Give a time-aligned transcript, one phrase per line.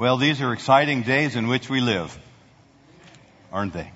[0.00, 2.18] Well, these are exciting days in which we live,
[3.52, 3.92] aren't they?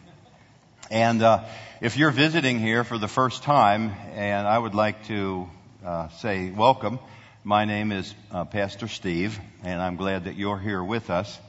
[0.91, 1.45] And uh,
[1.80, 5.48] if you're visiting here for the first time, and I would like to
[5.82, 6.98] uh, say welcome.
[7.42, 11.41] My name is uh, Pastor Steve, and I'm glad that you're here with us.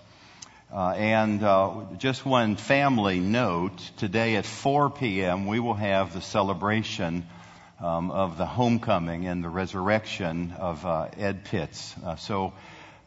[0.74, 5.48] Uh, and uh, just one family note: today at 4 p.m.
[5.48, 7.28] we will have the celebration
[7.82, 11.94] um, of the homecoming and the resurrection of uh, Ed Pitts.
[12.20, 12.54] so.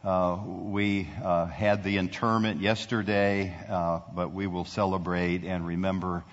[0.01, 6.23] Uh, we uh, had the interment yesterday, uh, but we will celebrate and remember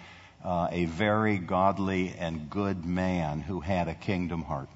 [0.45, 4.68] uh, a very godly and good man who had a kingdom heart.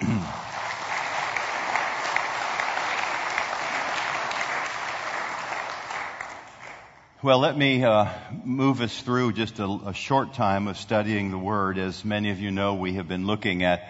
[7.22, 8.08] well, let me uh,
[8.44, 11.78] move us through just a, a short time of studying the Word.
[11.78, 13.88] As many of you know, we have been looking at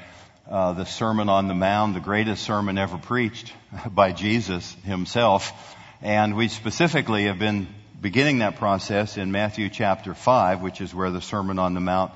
[0.49, 3.53] uh, the Sermon on the Mount, the greatest sermon ever preached
[3.91, 5.77] by Jesus himself.
[6.01, 7.69] And we specifically have been
[8.01, 12.13] beginning that process in Matthew chapter 5, which is where the Sermon on the Mount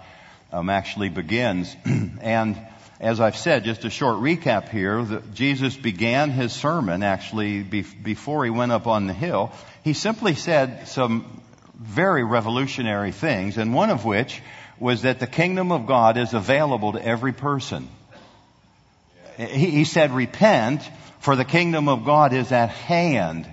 [0.53, 1.75] um, actually begins.
[2.21, 2.59] and
[3.01, 7.83] as I've said, just a short recap here, the, Jesus began his sermon actually be,
[7.83, 9.53] before he went up on the hill.
[9.83, 11.43] He simply said some
[11.75, 14.41] very revolutionary things, and one of which
[14.79, 17.89] was that the kingdom of God is available to every person
[19.39, 20.83] he said, repent,
[21.21, 23.47] for the kingdom of God is at hand.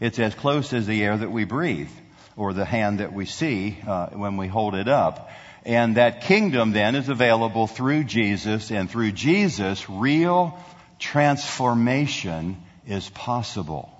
[0.00, 1.90] It's as close as the air that we breathe,
[2.36, 5.30] or the hand that we see uh, when we hold it up.
[5.64, 10.58] And that kingdom then is available through Jesus, and through Jesus, real
[10.98, 13.90] transformation is possible.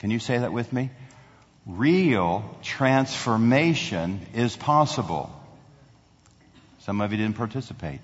[0.00, 0.90] Can you say that with me?
[1.66, 5.30] Real transformation is possible.
[6.80, 8.00] Some of you didn't participate.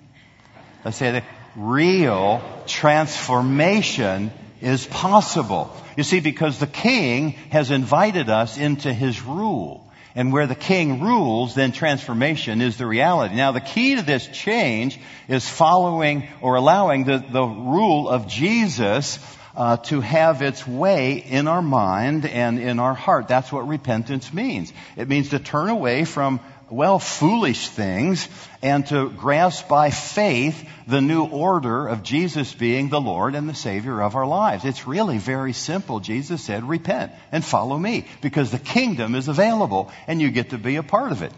[0.83, 1.23] Let's say that
[1.55, 5.75] real transformation is possible.
[5.97, 9.87] You see, because the king has invited us into his rule.
[10.13, 13.35] And where the king rules, then transformation is the reality.
[13.35, 19.19] Now the key to this change is following or allowing the, the rule of Jesus
[19.55, 23.27] uh, to have its way in our mind and in our heart.
[23.27, 24.73] That's what repentance means.
[24.97, 26.39] It means to turn away from
[26.71, 28.27] well, foolish things
[28.63, 33.55] and to grasp by faith the new order of Jesus being the Lord and the
[33.55, 34.65] Savior of our lives.
[34.65, 35.99] It's really very simple.
[35.99, 40.57] Jesus said, repent and follow me because the kingdom is available and you get to
[40.57, 41.33] be a part of it.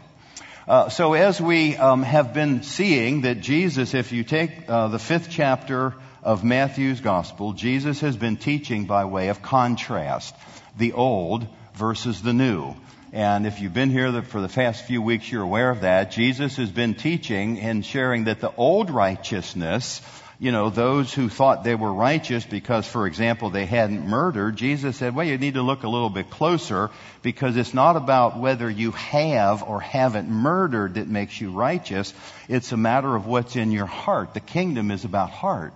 [0.67, 4.99] Uh, so as we um, have been seeing that Jesus, if you take uh, the
[4.99, 10.33] fifth chapter of Matthew's gospel, Jesus has been teaching by way of contrast,
[10.77, 12.75] the old versus the new.
[13.13, 16.09] And if you've been here for the past few weeks, you're aware of that.
[16.09, 20.01] Jesus has been teaching and sharing that the old righteousness,
[20.39, 24.97] you know, those who thought they were righteous because, for example, they hadn't murdered, Jesus
[24.97, 26.89] said, well, you need to look a little bit closer
[27.21, 32.15] because it's not about whether you have or haven't murdered that makes you righteous.
[32.49, 34.33] It's a matter of what's in your heart.
[34.33, 35.75] The kingdom is about heart.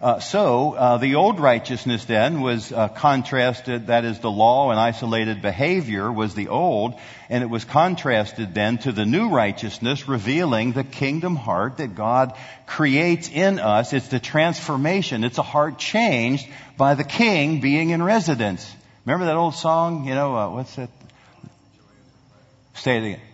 [0.00, 3.88] Uh, so uh, the old righteousness then was uh, contrasted.
[3.88, 6.94] That is, the law and isolated behavior was the old,
[7.28, 12.34] and it was contrasted then to the new righteousness, revealing the kingdom heart that God
[12.66, 13.92] creates in us.
[13.92, 15.22] It's the transformation.
[15.22, 18.74] It's a heart changed by the King being in residence.
[19.04, 20.06] Remember that old song?
[20.06, 20.88] You know uh, what's that?
[22.72, 23.29] Say it again.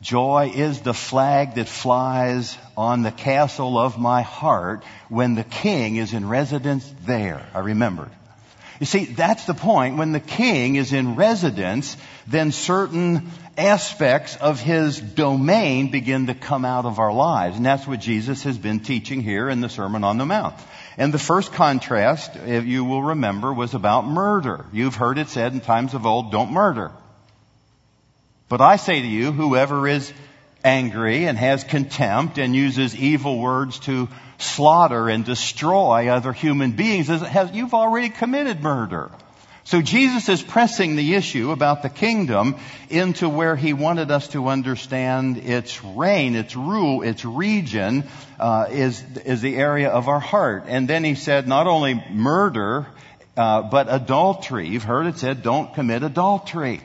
[0.00, 5.96] Joy is the flag that flies on the castle of my heart when the king
[5.96, 7.46] is in residence there.
[7.54, 8.10] I remembered.
[8.80, 9.98] You see, that's the point.
[9.98, 16.64] When the king is in residence, then certain aspects of his domain begin to come
[16.64, 17.58] out of our lives.
[17.58, 20.54] And that's what Jesus has been teaching here in the Sermon on the Mount.
[20.96, 24.64] And the first contrast, if you will remember, was about murder.
[24.72, 26.90] You've heard it said in times of old, don't murder.
[28.50, 30.12] But I say to you, whoever is
[30.64, 37.06] angry and has contempt and uses evil words to slaughter and destroy other human beings,
[37.06, 39.12] has, you've already committed murder.
[39.62, 42.56] So Jesus is pressing the issue about the kingdom
[42.88, 48.02] into where he wanted us to understand its reign, its rule, its region
[48.40, 50.64] uh, is is the area of our heart.
[50.66, 52.88] And then he said not only murder,
[53.36, 54.66] uh, but adultery.
[54.66, 56.80] You've heard it said, "Don't commit adultery."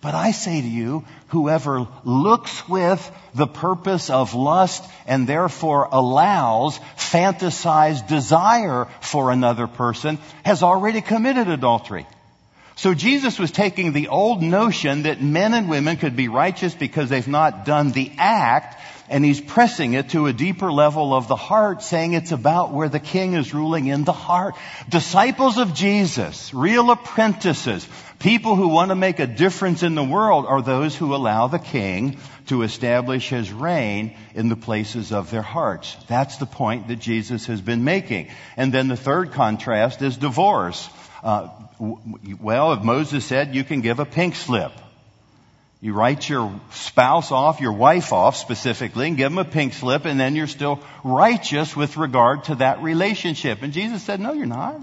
[0.00, 6.78] But I say to you, whoever looks with the purpose of lust and therefore allows
[6.96, 12.06] fantasized desire for another person has already committed adultery.
[12.76, 17.08] So Jesus was taking the old notion that men and women could be righteous because
[17.08, 18.80] they've not done the act
[19.10, 22.88] and he's pressing it to a deeper level of the heart, saying it's about where
[22.88, 24.54] the king is ruling in the heart.
[24.88, 27.88] Disciples of Jesus, real apprentices,
[28.18, 31.58] people who want to make a difference in the world are those who allow the
[31.58, 35.96] king to establish his reign in the places of their hearts.
[36.06, 38.28] That's the point that Jesus has been making.
[38.56, 40.88] And then the third contrast is divorce.
[41.22, 41.48] Uh,
[42.40, 44.72] well, if Moses said you can give a pink slip,
[45.80, 50.06] you write your spouse off, your wife off specifically, and give them a pink slip,
[50.06, 53.62] and then you're still righteous with regard to that relationship.
[53.62, 54.80] And Jesus said, no, you're not.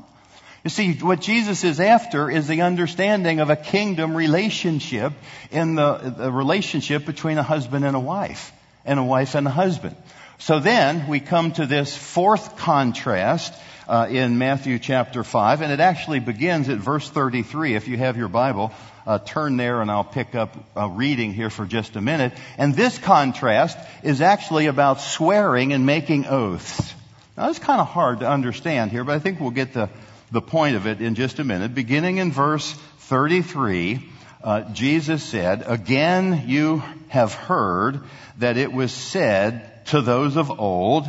[0.63, 5.13] You see, what Jesus is after is the understanding of a kingdom relationship
[5.51, 8.51] in the, the relationship between a husband and a wife,
[8.85, 9.95] and a wife and a husband.
[10.37, 13.53] So then we come to this fourth contrast
[13.87, 17.75] uh, in Matthew chapter 5, and it actually begins at verse 33.
[17.75, 18.71] If you have your Bible,
[19.05, 22.33] uh, turn there and I'll pick up a reading here for just a minute.
[22.57, 26.93] And this contrast is actually about swearing and making oaths.
[27.37, 29.89] Now, it's kind of hard to understand here, but I think we'll get the,
[30.31, 31.75] the point of it in just a minute.
[31.75, 34.09] Beginning in verse 33,
[34.43, 38.01] uh, Jesus said, Again you have heard
[38.37, 41.05] that it was said to those of old,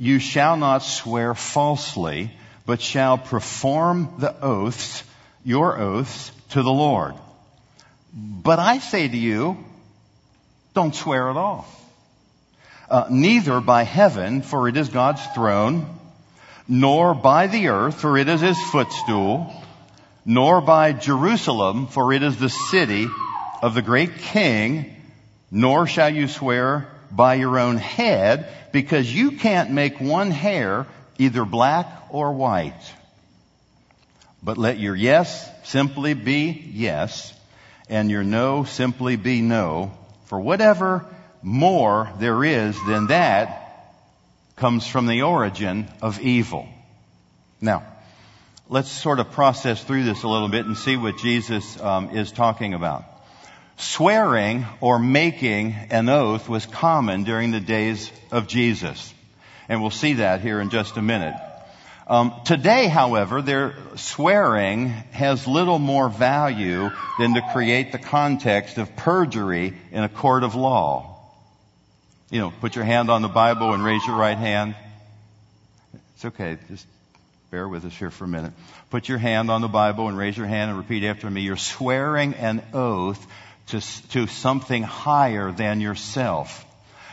[0.00, 2.30] You shall not swear falsely,
[2.64, 5.04] but shall perform the oaths,
[5.44, 7.16] your oaths, to the Lord.
[8.10, 9.62] But I say to you,
[10.72, 11.68] don't swear at all.
[12.88, 15.86] Uh, neither by heaven, for it is God's throne,
[16.66, 19.52] nor by the earth, for it is his footstool,
[20.24, 23.06] nor by Jerusalem, for it is the city
[23.62, 24.96] of the great king,
[25.50, 30.86] nor shall you swear by your own head, because you can't make one hair
[31.18, 32.80] either black or white.
[34.42, 37.34] But let your yes simply be yes,
[37.88, 39.92] and your no simply be no.
[40.26, 41.04] For whatever
[41.42, 43.96] more there is than that
[44.56, 46.68] comes from the origin of evil.
[47.60, 47.84] Now,
[48.68, 52.30] let's sort of process through this a little bit and see what Jesus um, is
[52.32, 53.04] talking about.
[53.80, 59.14] Swearing or making an oath was common during the days of Jesus.
[59.70, 61.34] And we'll see that here in just a minute.
[62.06, 68.96] Um, today, however, their swearing has little more value than to create the context of
[68.96, 71.18] perjury in a court of law.
[72.30, 74.74] You know, put your hand on the Bible and raise your right hand.
[76.16, 76.58] It's okay.
[76.68, 76.86] Just
[77.50, 78.52] bear with us here for a minute.
[78.90, 81.40] Put your hand on the Bible and raise your hand and repeat after me.
[81.40, 83.24] You're swearing an oath
[83.70, 86.64] to, to something higher than yourself.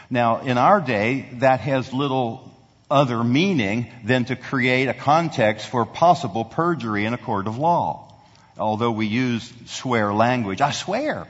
[0.10, 2.52] Now, in our day, that has little
[2.90, 8.14] other meaning than to create a context for possible perjury in a court of law.
[8.58, 11.28] Although we use swear language, I swear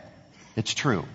[0.56, 1.06] it's true.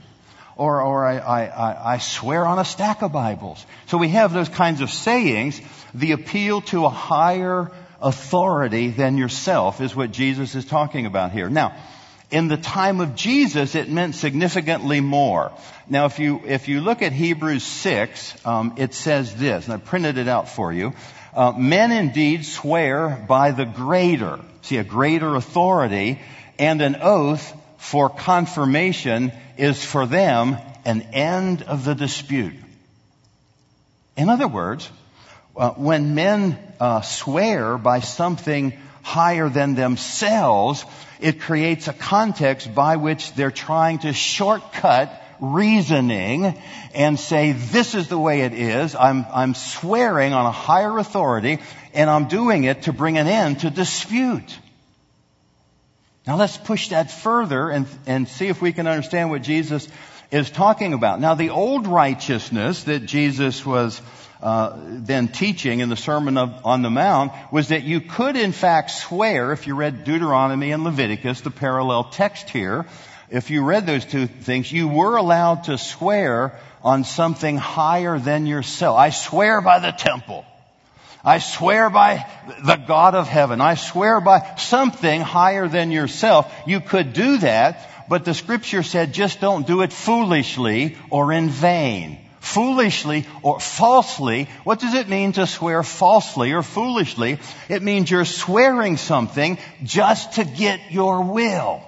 [0.56, 3.64] Or, or I, I, I swear on a stack of Bibles.
[3.86, 5.60] So we have those kinds of sayings.
[5.94, 7.70] The appeal to a higher
[8.00, 11.48] authority than yourself is what Jesus is talking about here.
[11.48, 11.76] Now,
[12.32, 15.52] in the time of Jesus, it meant significantly more.
[15.88, 19.76] Now, if you if you look at Hebrews six, um, it says this, and I
[19.76, 20.94] printed it out for you.
[21.34, 26.20] Uh, Men indeed swear by the greater, see, a greater authority,
[26.58, 32.54] and an oath for confirmation is for them an end of the dispute.
[34.16, 34.90] In other words,
[35.56, 38.72] uh, when men uh, swear by something
[39.02, 40.84] higher than themselves,
[41.20, 46.56] it creates a context by which they're trying to shortcut reasoning
[46.94, 48.94] and say, this is the way it is.
[48.94, 51.58] I'm, I'm swearing on a higher authority
[51.92, 54.58] and I'm doing it to bring an end to dispute.
[56.26, 59.88] Now let's push that further and, and see if we can understand what Jesus
[60.30, 61.20] is talking about.
[61.20, 64.00] Now the old righteousness that Jesus was
[64.42, 68.50] uh, then teaching in the Sermon of, on the Mount was that you could in
[68.50, 72.86] fact swear, if you read Deuteronomy and Leviticus, the parallel text here,
[73.30, 78.46] if you read those two things, you were allowed to swear on something higher than
[78.46, 78.98] yourself.
[78.98, 80.44] I swear by the temple.
[81.24, 82.26] I swear by
[82.64, 83.60] the God of heaven.
[83.60, 86.52] I swear by something higher than yourself.
[86.66, 91.48] You could do that, but the scripture said just don't do it foolishly or in
[91.48, 94.48] vain foolishly or falsely.
[94.64, 97.38] What does it mean to swear falsely or foolishly?
[97.68, 101.82] It means you're swearing something just to get your will.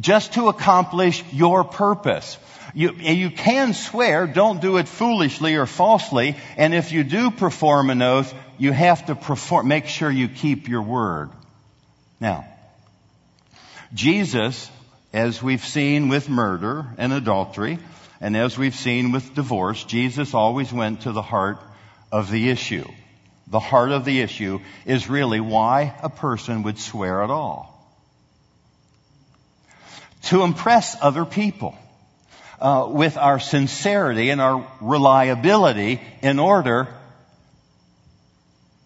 [0.00, 2.36] Just to accomplish your purpose.
[2.74, 7.90] You, you can swear, don't do it foolishly or falsely, and if you do perform
[7.90, 11.30] an oath, you have to perform, make sure you keep your word.
[12.18, 12.46] Now,
[13.94, 14.70] Jesus,
[15.12, 17.78] as we've seen with murder and adultery,
[18.22, 21.58] And as we've seen with divorce, Jesus always went to the heart
[22.12, 22.88] of the issue.
[23.48, 27.68] The heart of the issue is really why a person would swear at all.
[30.26, 31.76] To impress other people.
[32.60, 36.86] Uh, with our sincerity and our reliability in order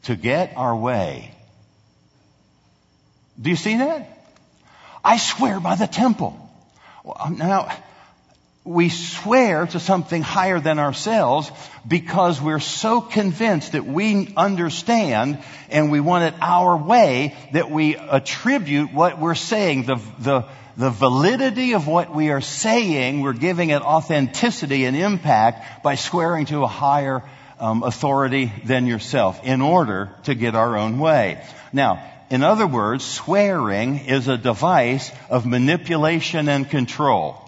[0.05, 1.31] to get our way.
[3.39, 4.19] Do you see that?
[5.05, 6.41] I swear by the temple.
[7.31, 7.69] Now,
[8.67, 11.51] we swear to something higher than ourselves
[11.87, 15.39] because we're so convinced that we understand
[15.71, 20.45] and we want it our way that we attribute what we're saying, the, the,
[20.77, 26.47] the validity of what we are saying, we're giving it authenticity and impact by swearing
[26.47, 27.23] to a higher
[27.61, 31.41] um, authority than yourself in order to get our own way.
[31.73, 37.46] Now, in other words, swearing is a device of manipulation and control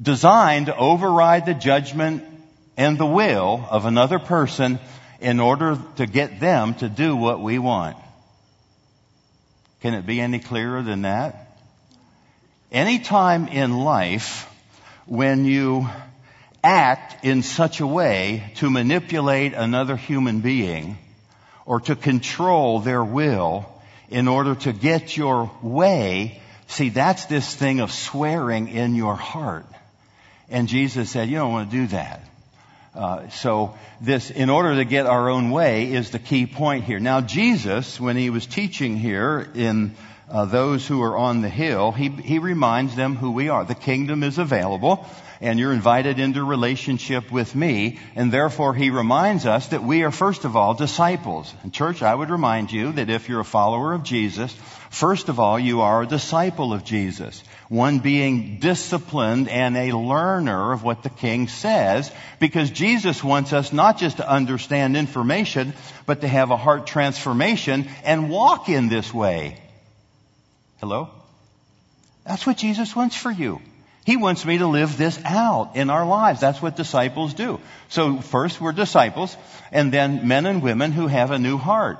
[0.00, 2.24] designed to override the judgment
[2.76, 4.78] and the will of another person
[5.20, 7.96] in order to get them to do what we want.
[9.80, 11.58] Can it be any clearer than that?
[12.72, 14.50] Any time in life
[15.06, 15.88] when you
[16.62, 20.96] act in such a way to manipulate another human being
[21.66, 23.66] or to control their will
[24.08, 29.66] in order to get your way, see, that's this thing of swearing in your heart.
[30.50, 32.20] And Jesus said, you don't want to do that.
[32.94, 37.00] Uh, so this, in order to get our own way, is the key point here.
[37.00, 39.96] Now, Jesus, when he was teaching here in
[40.30, 43.64] uh, those who are on the hill, he he reminds them who we are.
[43.64, 45.06] The kingdom is available,
[45.40, 47.98] and you're invited into relationship with me.
[48.14, 51.52] And therefore, he reminds us that we are first of all disciples.
[51.62, 54.56] And church, I would remind you that if you're a follower of Jesus,
[54.94, 60.72] first of all, you are a disciple of Jesus one being disciplined and a learner
[60.72, 65.72] of what the king says, because Jesus wants us not just to understand information,
[66.06, 69.58] but to have a heart transformation and walk in this way.
[70.78, 71.10] Hello?
[72.24, 73.60] That's what Jesus wants for you.
[74.04, 76.40] He wants me to live this out in our lives.
[76.40, 77.58] That's what disciples do.
[77.88, 79.34] So first we're disciples,
[79.72, 81.98] and then men and women who have a new heart.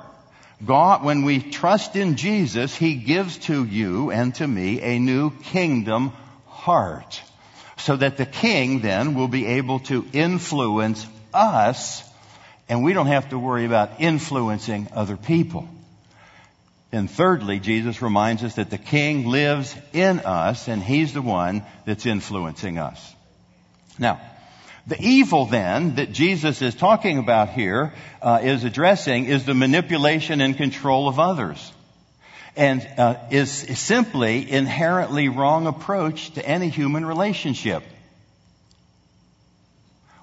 [0.65, 5.31] God, when we trust in Jesus, He gives to you and to me a new
[5.31, 6.11] kingdom
[6.47, 7.21] heart.
[7.77, 12.03] So that the king then will be able to influence us
[12.67, 15.67] and we don't have to worry about influencing other people.
[16.91, 21.63] And thirdly, Jesus reminds us that the king lives in us and he's the one
[21.85, 23.13] that's influencing us.
[23.99, 24.19] Now,
[24.87, 30.41] the evil then that Jesus is talking about here uh, is addressing is the manipulation
[30.41, 31.71] and control of others,
[32.55, 37.83] and uh, is simply inherently wrong approach to any human relationship.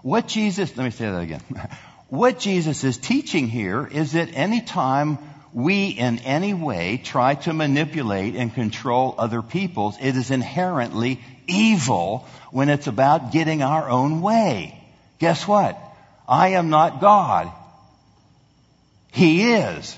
[0.03, 1.43] What Jesus, let me say that again.
[2.13, 5.17] What Jesus is teaching here is that any time
[5.53, 12.27] we in any way try to manipulate and control other peoples, it is inherently evil
[12.51, 14.79] when it's about getting our own way.
[15.19, 15.79] Guess what?
[16.27, 17.51] I am not God.
[19.13, 19.97] He is.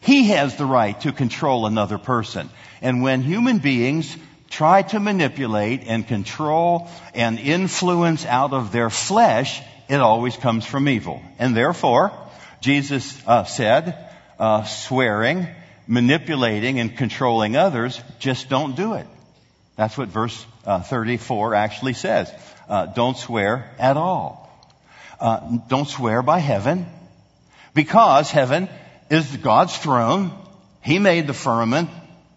[0.00, 2.48] He has the right to control another person.
[2.80, 4.16] And when human beings
[4.48, 10.88] try to manipulate and control and influence out of their flesh, it always comes from
[10.88, 11.20] evil.
[11.38, 12.12] And therefore,
[12.60, 14.05] Jesus uh, said,
[14.38, 15.46] uh, swearing,
[15.86, 19.06] manipulating, and controlling others, just don't do it.
[19.76, 22.32] That's what verse uh, 34 actually says.
[22.68, 24.50] Uh, don't swear at all.
[25.20, 26.86] Uh, don't swear by heaven,
[27.74, 28.68] because heaven
[29.10, 30.32] is God's throne.
[30.82, 31.90] He made the firmament.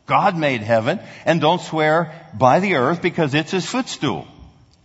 [0.05, 0.99] God made heaven.
[1.25, 4.27] And don't swear by the earth because it's his footstool.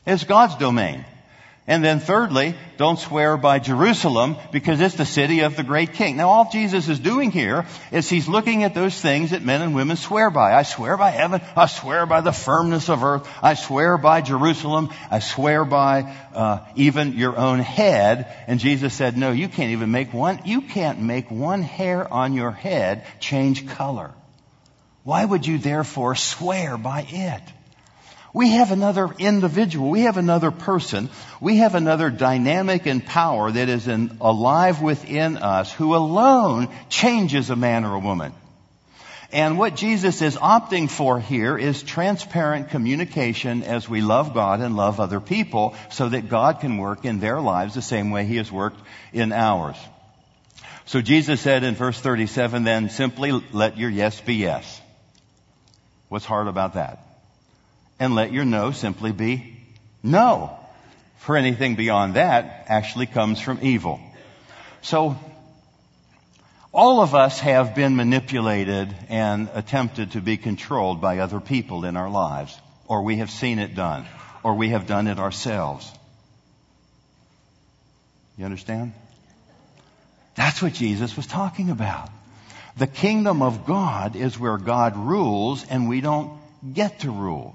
[0.06, 1.04] It's God's domain.
[1.66, 6.18] And then thirdly, don't swear by Jerusalem because it's the city of the great king.
[6.18, 9.74] Now all Jesus is doing here is he's looking at those things that men and
[9.74, 10.52] women swear by.
[10.52, 11.40] I swear by heaven.
[11.56, 13.26] I swear by the firmness of earth.
[13.42, 14.90] I swear by Jerusalem.
[15.10, 18.30] I swear by uh, even your own head.
[18.46, 22.34] And Jesus said, no, you can't even make one, you can't make one hair on
[22.34, 24.12] your head change color.
[25.02, 27.42] Why would you therefore swear by it?
[28.34, 29.88] We have another individual.
[29.90, 31.08] We have another person.
[31.40, 37.48] We have another dynamic and power that is in, alive within us who alone changes
[37.50, 38.32] a man or a woman.
[39.30, 44.76] And what Jesus is opting for here is transparent communication as we love God and
[44.76, 48.36] love other people so that God can work in their lives the same way He
[48.36, 48.80] has worked
[49.12, 49.76] in ours.
[50.86, 54.80] So Jesus said in verse 37 then simply let your yes be yes.
[56.08, 57.03] What's hard about that?
[57.98, 59.56] And let your no simply be
[60.02, 60.58] No.
[61.18, 63.98] For anything beyond that actually comes from evil.
[64.82, 65.16] So,
[66.70, 71.96] all of us have been manipulated and attempted to be controlled by other people in
[71.96, 72.54] our lives,
[72.86, 74.04] or we have seen it done,
[74.42, 75.90] or we have done it ourselves.
[78.36, 78.92] You understand?
[80.34, 82.10] That's what Jesus was talking about.
[82.76, 86.38] The kingdom of God is where God rules and we don't
[86.74, 87.54] get to rule.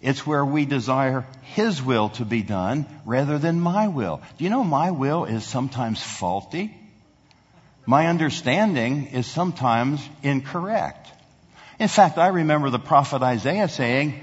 [0.00, 4.20] It's where we desire His will to be done rather than my will.
[4.36, 6.74] Do you know my will is sometimes faulty?
[7.84, 11.08] My understanding is sometimes incorrect.
[11.78, 14.20] In fact, I remember the prophet Isaiah saying,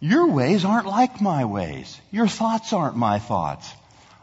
[0.00, 2.00] your ways aren't like my ways.
[2.10, 3.72] Your thoughts aren't my thoughts.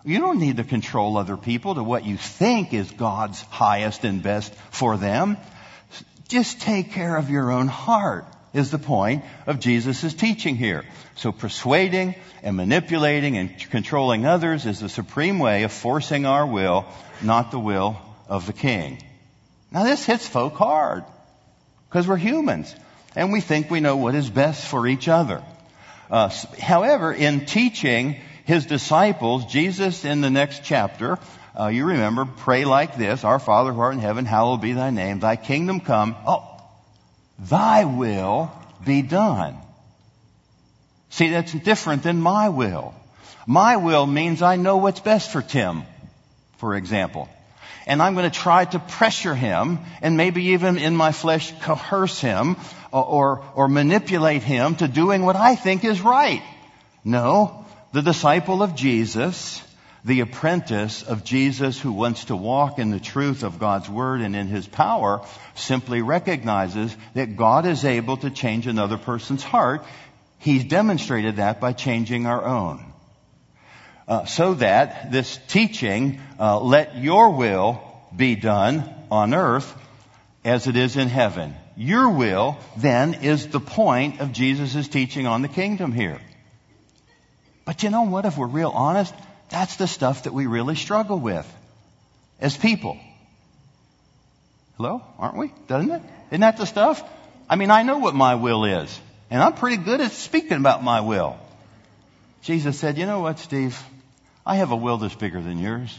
[0.03, 4.23] You don't need to control other people to what you think is God's highest and
[4.23, 5.37] best for them.
[6.27, 10.85] Just take care of your own heart is the point of Jesus' teaching here.
[11.15, 16.85] So persuading and manipulating and controlling others is the supreme way of forcing our will,
[17.21, 19.01] not the will of the king.
[19.71, 21.03] Now this hits folk hard
[21.89, 22.73] because we're humans
[23.15, 25.43] and we think we know what is best for each other.
[26.09, 26.29] Uh,
[26.59, 28.15] however, in teaching
[28.45, 31.19] his disciples, Jesus in the next chapter,
[31.59, 34.89] uh, you remember, pray like this, Our Father who art in heaven, hallowed be thy
[34.89, 36.15] name, thy kingdom come.
[36.25, 36.48] Oh,
[37.39, 38.51] thy will
[38.85, 39.57] be done.
[41.09, 42.93] See, that's different than my will.
[43.47, 45.83] My will means I know what's best for Tim,
[46.57, 47.27] for example.
[47.87, 52.19] And I'm going to try to pressure him and maybe even in my flesh coerce
[52.19, 52.57] him
[52.91, 56.43] or, or, or manipulate him to doing what I think is right.
[57.03, 59.63] No, the disciple of Jesus
[60.05, 64.35] the apprentice of Jesus who wants to walk in the truth of God's Word and
[64.35, 65.25] in His power
[65.55, 69.83] simply recognizes that God is able to change another person's heart.
[70.39, 72.85] He's demonstrated that by changing our own.
[74.07, 77.83] Uh, so that this teaching, uh, let your will
[78.15, 79.75] be done on earth
[80.43, 81.55] as it is in heaven.
[81.75, 86.19] Your will then is the point of Jesus' teaching on the kingdom here.
[87.65, 88.25] But you know what?
[88.25, 89.13] If we're real honest,
[89.49, 91.47] that's the stuff that we really struggle with
[92.39, 92.97] as people.
[94.77, 95.03] Hello?
[95.17, 95.51] Aren't we?
[95.67, 96.01] Doesn't it?
[96.31, 97.03] Isn't that the stuff?
[97.49, 98.99] I mean, I know what my will is.
[99.29, 101.37] And I'm pretty good at speaking about my will.
[102.41, 103.77] Jesus said, you know what, Steve?
[104.45, 105.97] I have a will that's bigger than yours.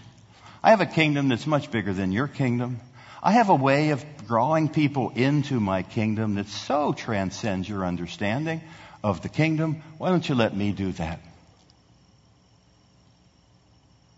[0.63, 2.81] I have a kingdom that's much bigger than your kingdom.
[3.23, 8.63] I have a way of drawing people into my kingdom that so transcends your understanding
[9.05, 9.83] of the kingdom.
[9.99, 11.21] Why don't you let me do that?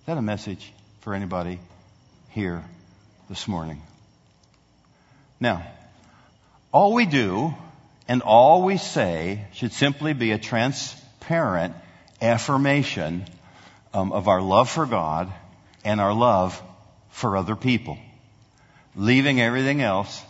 [0.02, 1.60] Is that a message for anybody
[2.30, 2.64] here
[3.28, 3.80] this morning?
[5.38, 5.64] Now,
[6.72, 7.54] all we do
[8.08, 11.76] and all we say should simply be a transparent
[12.20, 13.26] affirmation
[13.94, 15.32] um, of our love for God
[15.84, 16.60] and our love
[17.10, 17.96] for other people,
[18.96, 20.20] leaving everything else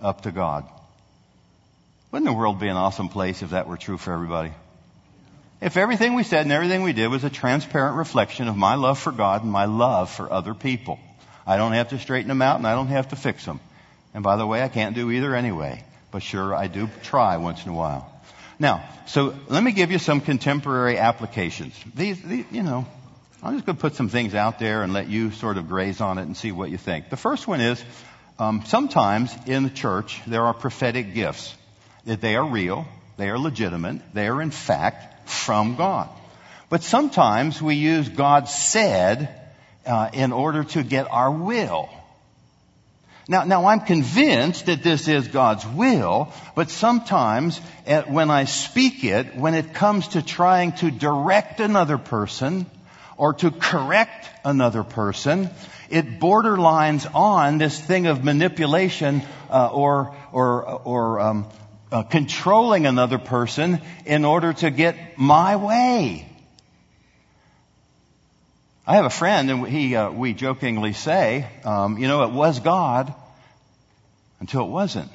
[0.00, 0.66] up to God.
[2.12, 4.52] Wouldn't the world be an awesome place if that were true for everybody?
[5.62, 8.98] If everything we said and everything we did was a transparent reflection of my love
[8.98, 10.98] for God and my love for other people,
[11.46, 13.60] I don't have to straighten them out and I don't have to fix them.
[14.12, 15.84] And by the way, I can't do either anyway.
[16.10, 18.12] But sure, I do try once in a while.
[18.58, 21.78] Now, so let me give you some contemporary applications.
[21.94, 22.84] These, these you know,
[23.40, 26.00] I'm just going to put some things out there and let you sort of graze
[26.00, 27.08] on it and see what you think.
[27.08, 27.82] The first one is,
[28.40, 31.54] um, sometimes in the church there are prophetic gifts.
[32.06, 32.84] That they are real,
[33.16, 36.08] they are legitimate, they are in fact from God.
[36.68, 39.28] But sometimes we use God said
[39.86, 41.88] uh, in order to get our will.
[43.28, 49.04] Now, now I'm convinced that this is God's will, but sometimes at, when I speak
[49.04, 52.66] it, when it comes to trying to direct another person
[53.16, 55.50] or to correct another person,
[55.88, 61.46] it borderlines on this thing of manipulation uh, or or or um,
[61.92, 66.26] uh, controlling another person in order to get my way.
[68.86, 72.58] I have a friend, and he, uh, we jokingly say, um, you know, it was
[72.58, 73.14] God
[74.40, 75.10] until it wasn't.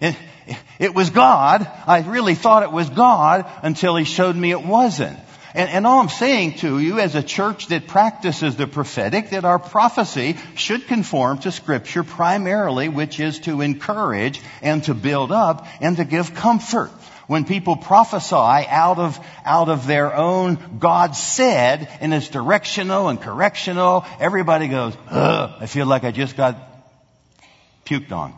[0.00, 0.16] It,
[0.78, 1.70] it was God.
[1.86, 5.18] I really thought it was God until He showed me it wasn't.
[5.54, 9.44] And, and, all I'm saying to you as a church that practices the prophetic, that
[9.44, 15.66] our prophecy should conform to scripture primarily, which is to encourage and to build up
[15.80, 16.90] and to give comfort.
[17.26, 23.20] When people prophesy out of, out of their own God said and it's directional and
[23.20, 26.56] correctional, everybody goes, Ugh, I feel like I just got
[27.84, 28.34] puked on.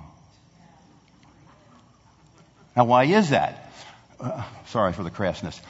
[2.77, 3.71] Now why is that?
[4.21, 5.61] uh, sorry for the crassness.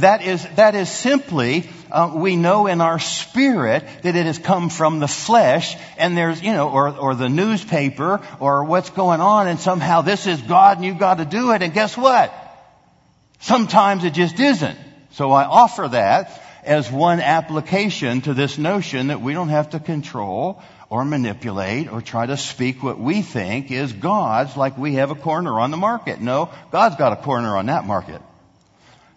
[0.00, 4.68] That is, that is simply, uh, we know in our spirit that it has come
[4.68, 9.48] from the flesh and there's, you know, or, or the newspaper or what's going on
[9.48, 12.32] and somehow this is God and you've got to do it and guess what?
[13.40, 14.78] Sometimes it just isn't.
[15.12, 19.80] So I offer that as one application to this notion that we don't have to
[19.80, 25.12] control or manipulate or try to speak what we think is God's like we have
[25.12, 26.20] a corner on the market.
[26.20, 28.20] No, God's got a corner on that market.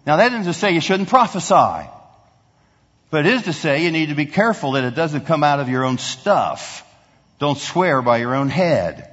[0.06, 1.90] Now that isn't to say you shouldn't prophesy.
[3.10, 5.60] But it is to say you need to be careful that it doesn't come out
[5.60, 6.86] of your own stuff.
[7.38, 9.10] Don't swear by your own head.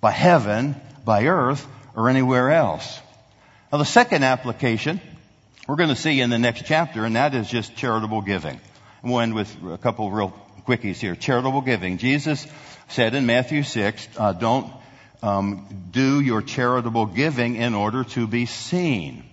[0.00, 3.00] By heaven, by earth, or anywhere else.
[3.72, 5.00] Now the second application
[5.66, 8.60] we're going to see in the next chapter, and that is just charitable giving.
[9.02, 10.30] We'll end with a couple real
[10.66, 11.14] quickies here.
[11.14, 11.98] Charitable giving.
[11.98, 12.46] Jesus
[12.88, 14.72] said in Matthew 6, uh, don't
[15.22, 19.24] um, do your charitable giving in order to be seen.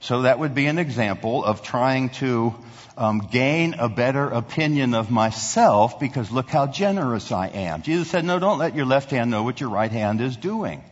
[0.00, 2.54] So that would be an example of trying to
[2.96, 7.82] um, gain a better opinion of myself because look how generous I am.
[7.82, 10.82] Jesus said, no, don't let your left hand know what your right hand is doing.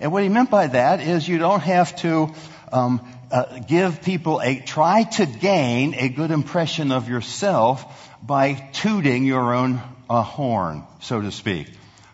[0.00, 2.34] And what he meant by that is you don't have to
[2.72, 9.24] um, uh, give people a try to gain a good impression of yourself by tooting
[9.24, 11.68] your own uh, horn, so to speak.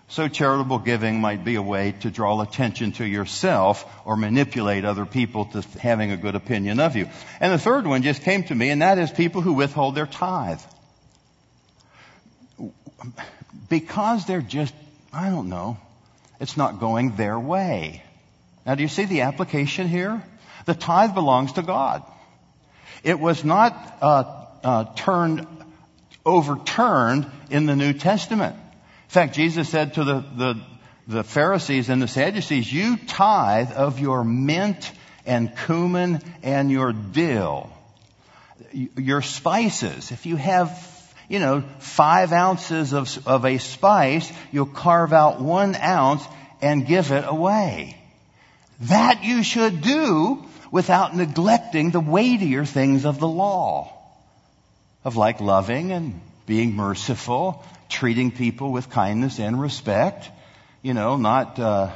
[0.09, 5.07] So charitable giving might be a way to draw attention to yourself or manipulate other
[5.07, 7.09] people to having a good opinion of you.
[7.41, 10.07] And the third one just came to me, and that is people who withhold their
[10.07, 10.61] tithe.
[13.71, 14.75] Because they're just,
[15.15, 15.79] I don't know,
[16.41, 18.03] it's not going their way.
[18.67, 20.23] Now do you see the application here?
[20.67, 22.03] The tithe belongs to God.
[23.03, 25.47] It was not uh, uh, turned,
[26.25, 28.55] overturned in the New Testament.
[28.55, 30.61] In fact, Jesus said to the, the,
[31.09, 34.91] the Pharisees and the Sadducees, you tithe of your mint
[35.27, 37.71] and cumin and your dill.
[38.73, 40.13] Your spices.
[40.13, 40.89] If you have
[41.29, 46.23] you know, five ounces of, of a spice, you'll carve out one ounce
[46.61, 47.97] and give it away.
[48.83, 53.93] That you should do without neglecting the weightier things of the law.
[55.05, 60.29] Of like loving and being merciful, treating people with kindness and respect,
[60.83, 61.91] you know, not, uh,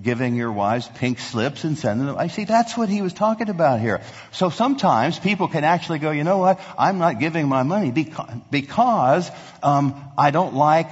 [0.00, 2.16] giving your wives pink slips and sending them.
[2.18, 4.00] I see that's what he was talking about here.
[4.32, 6.60] So sometimes people can actually go, you know what?
[6.78, 9.30] I'm not giving my money because, because
[9.62, 10.90] um, I don't like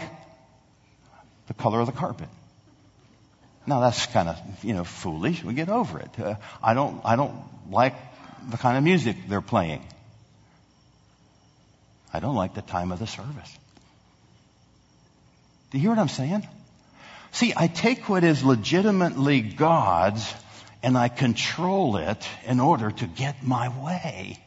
[1.48, 2.28] the color of the carpet.
[3.66, 5.42] Now that's kind of, you know, foolish.
[5.42, 6.10] We get over it.
[6.18, 7.34] Uh, I don't, I don't
[7.70, 7.94] like
[8.48, 9.84] the kind of music they're playing.
[12.12, 13.58] I don't like the time of the service.
[15.70, 16.46] Do you hear what I'm saying?
[17.32, 20.34] See, I take what is legitimately God's
[20.82, 24.38] and I control it in order to get my way.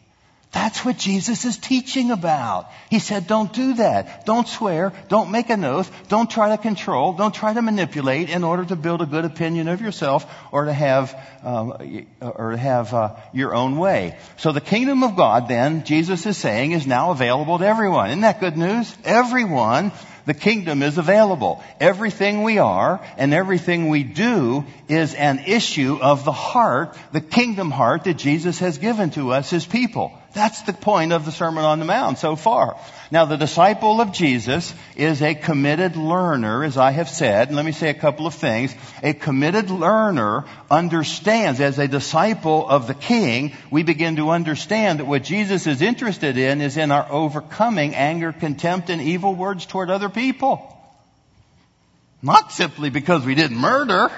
[0.54, 2.70] That's what Jesus is teaching about.
[2.92, 4.24] He said, don't do that.
[4.28, 4.94] Don't swear.
[5.10, 5.92] Don't make an oath.
[6.10, 7.14] Don't try to control.
[7.14, 10.74] Don't try to manipulate in order to build a good opinion of yourself or to
[10.74, 14.16] have, um, or to have uh, your own way.
[14.38, 18.10] So the kingdom of God then, Jesus is saying, is now available to everyone.
[18.10, 18.96] Isn't that good news?
[19.04, 19.92] Everyone
[20.26, 21.64] the kingdom is available.
[21.80, 27.72] Everything we are and everything we do is an issue of the heart, the kingdom
[27.72, 30.12] heart that Jesus has given to us, His people.
[30.34, 32.78] That's the point of the Sermon on the Mount so far.
[33.14, 37.50] Now the disciple of Jesus is a committed learner, as I have said.
[37.50, 38.74] And let me say a couple of things.
[39.04, 45.06] A committed learner understands, as a disciple of the King, we begin to understand that
[45.06, 49.92] what Jesus is interested in is in our overcoming anger, contempt, and evil words toward
[49.92, 50.76] other people.
[52.24, 54.12] Not simply because we didn't murder.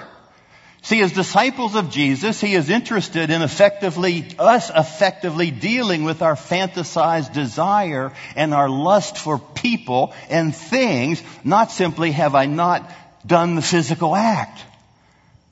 [0.86, 6.36] See, as disciples of Jesus, He is interested in effectively, us effectively dealing with our
[6.36, 12.88] fantasized desire and our lust for people and things, not simply have I not
[13.26, 14.62] done the physical act.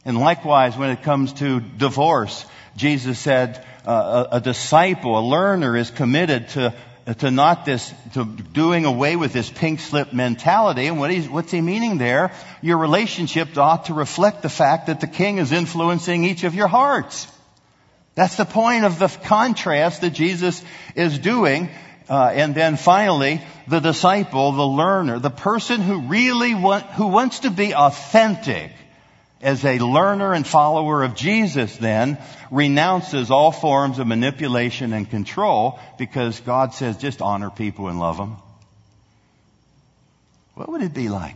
[0.05, 2.45] And likewise, when it comes to divorce,
[2.77, 8.23] Jesus said, uh, a, a disciple, a learner is committed to to not this, to
[8.25, 10.87] doing away with this pink slip mentality.
[10.87, 12.31] And what he's, what's he meaning there?
[12.61, 16.67] Your relationship ought to reflect the fact that the king is influencing each of your
[16.67, 17.27] hearts.
[18.15, 20.63] That's the point of the contrast that Jesus
[20.95, 21.69] is doing.
[22.07, 27.39] Uh, and then finally, the disciple, the learner, the person who really want, who wants
[27.39, 28.71] to be authentic,
[29.43, 32.17] as a learner and follower of Jesus then
[32.49, 38.17] renounces all forms of manipulation and control because God says just honor people and love
[38.17, 38.37] them.
[40.55, 41.35] What would it be like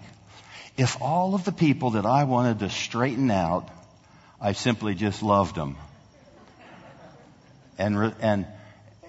[0.77, 3.67] if all of the people that I wanted to straighten out,
[4.39, 5.75] I simply just loved them.
[7.79, 8.45] And, and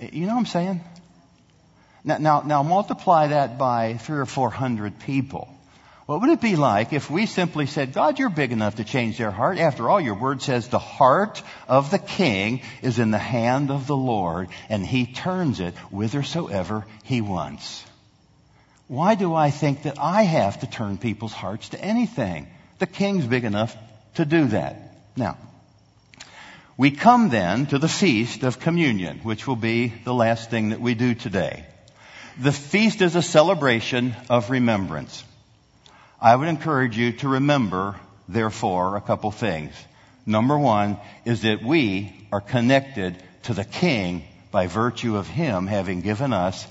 [0.01, 0.81] you know what I'm saying?
[2.05, 5.49] Now, now, now multiply that by three or four hundred people.
[6.09, 9.19] What would it be like if we simply said, God, you're big enough to change
[9.19, 9.59] their heart?
[9.59, 13.87] After all, your word says the heart of the king is in the hand of
[13.87, 17.85] the Lord, and he turns it whithersoever he wants.
[18.87, 22.49] Why do I think that I have to turn people's hearts to anything?
[22.79, 23.77] The king's big enough
[24.15, 24.81] to do that.
[25.15, 25.37] Now,
[26.79, 30.81] we come then to the feast of communion, which will be the last thing that
[30.81, 31.67] we do today.
[32.39, 35.23] The feast is a celebration of remembrance.
[36.21, 37.95] I would encourage you to remember,
[38.29, 39.73] therefore, a couple things.
[40.27, 46.01] Number one is that we are connected to the King by virtue of Him having
[46.01, 46.67] given us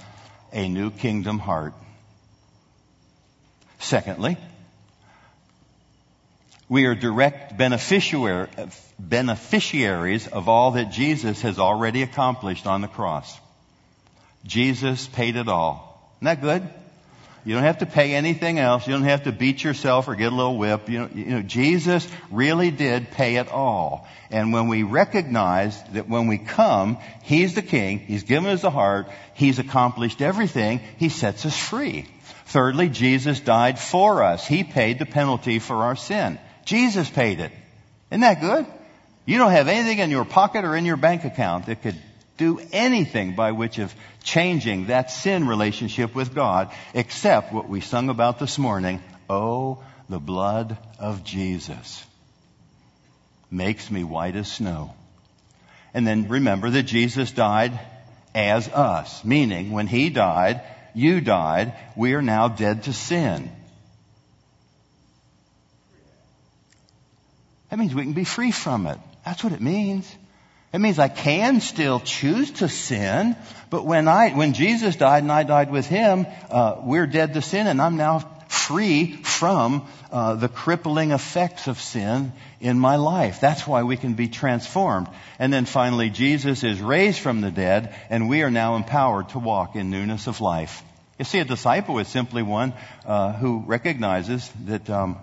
[0.51, 1.73] a new kingdom heart.
[3.79, 4.37] Secondly,
[6.69, 13.39] we are direct beneficiaries of all that Jesus has already accomplished on the cross.
[14.45, 16.11] Jesus paid it all.
[16.17, 16.69] Isn't that good?
[17.47, 18.85] You don't have to pay anything else.
[18.85, 20.89] You don't have to beat yourself or get a little whip.
[20.89, 24.05] You know, you know, Jesus really did pay it all.
[24.29, 28.69] And when we recognize that when we come, He's the King, He's given us the
[28.69, 32.05] heart, He's accomplished everything, He sets us free.
[32.47, 34.45] Thirdly, Jesus died for us.
[34.45, 36.39] He paid the penalty for our sin.
[36.65, 37.53] Jesus paid it.
[38.11, 38.65] Isn't that good?
[39.25, 41.95] You don't have anything in your pocket or in your bank account that could
[42.37, 48.09] do anything by which of changing that sin relationship with God except what we sung
[48.09, 49.01] about this morning.
[49.29, 52.05] Oh, the blood of Jesus
[53.51, 54.93] makes me white as snow.
[55.93, 57.79] And then remember that Jesus died
[58.35, 60.61] as us, meaning when he died,
[60.93, 63.51] you died, we are now dead to sin.
[67.69, 68.97] That means we can be free from it.
[69.25, 70.13] That's what it means.
[70.77, 73.35] It means I can still choose to sin,
[73.71, 77.41] but when I, when Jesus died and I died with Him, uh, we're dead to
[77.41, 83.41] sin and I'm now free from uh, the crippling effects of sin in my life.
[83.41, 85.07] That's why we can be transformed.
[85.39, 89.39] And then finally, Jesus is raised from the dead and we are now empowered to
[89.39, 90.83] walk in newness of life.
[91.17, 95.17] You see, a disciple is simply one uh, who recognizes that um,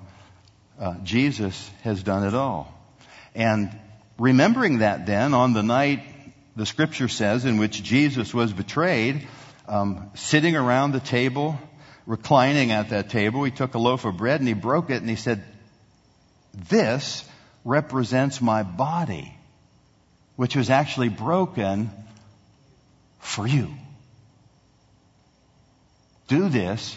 [0.81, 2.75] uh, Jesus has done it all.
[3.37, 3.71] And
[4.19, 6.03] Remembering that then, on the night
[6.57, 9.27] the scripture says in which Jesus was betrayed,
[9.67, 11.59] um, sitting around the table,
[12.07, 15.11] reclining at that table, he took a loaf of bread and he broke it and
[15.11, 15.43] he said,
[16.69, 17.29] This
[17.65, 19.35] represents my body,
[20.37, 21.91] which was actually broken
[23.19, 23.71] for you.
[26.29, 26.97] Do this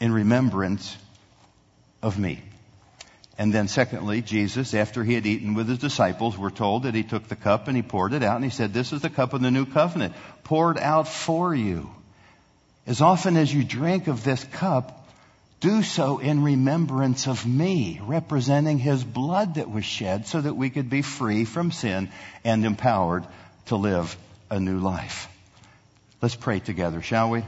[0.00, 0.96] in remembrance
[2.02, 2.42] of me.
[3.38, 7.02] And then secondly, Jesus, after he had eaten with his disciples, we're told that he
[7.02, 9.34] took the cup and he poured it out and he said, this is the cup
[9.34, 11.90] of the new covenant, poured out for you.
[12.86, 15.06] As often as you drink of this cup,
[15.60, 20.70] do so in remembrance of me, representing his blood that was shed so that we
[20.70, 22.10] could be free from sin
[22.44, 23.26] and empowered
[23.66, 24.16] to live
[24.50, 25.28] a new life.
[26.22, 27.44] Let's pray together, shall we?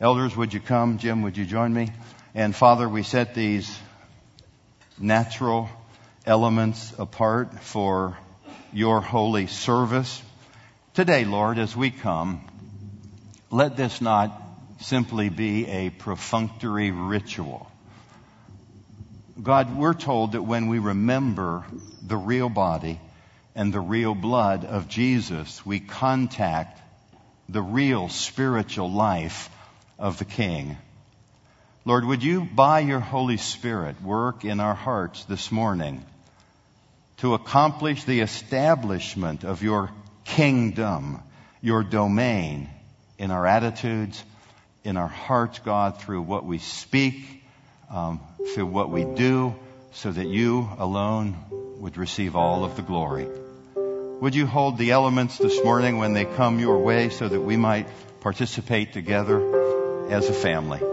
[0.00, 0.98] Elders, would you come?
[0.98, 1.88] Jim, would you join me?
[2.34, 3.78] And Father, we set these
[4.98, 5.68] natural
[6.26, 8.16] elements apart for
[8.72, 10.22] your holy service.
[10.94, 12.42] Today, Lord, as we come,
[13.50, 14.40] let this not
[14.80, 17.70] simply be a perfunctory ritual.
[19.40, 21.64] God, we're told that when we remember
[22.02, 23.00] the real body
[23.54, 26.80] and the real blood of Jesus, we contact
[27.48, 29.50] the real spiritual life
[29.98, 30.76] of the King.
[31.84, 36.04] Lord, would you, by your Holy Spirit, work in our hearts this morning
[37.16, 39.90] to accomplish the establishment of your
[40.24, 41.20] kingdom,
[41.60, 42.70] your domain
[43.18, 44.22] in our attitudes,
[44.84, 47.42] in our hearts, God, through what we speak,
[47.90, 48.20] um,
[48.54, 49.52] through what we do,
[49.90, 51.36] so that you alone
[51.78, 53.26] would receive all of the glory.
[54.20, 57.56] Would you hold the elements this morning when they come your way so that we
[57.56, 57.88] might
[58.20, 60.91] participate together as a family?